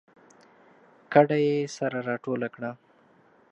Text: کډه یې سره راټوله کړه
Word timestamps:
کډه 1.11 1.37
یې 1.45 1.57
سره 1.77 1.97
راټوله 2.09 2.47
کړه 2.55 2.71